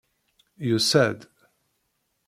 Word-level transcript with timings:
Yusa-d! 0.67 1.19